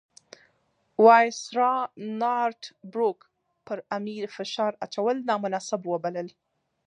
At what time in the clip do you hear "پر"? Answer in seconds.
3.65-3.77